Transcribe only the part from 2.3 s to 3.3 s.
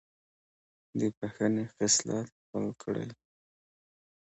خپل کړئ.